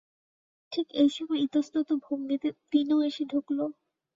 [0.71, 3.57] ঠিক এই সময় ইতস্তত ভঙ্গিতে দিনু এসে ঢুকল।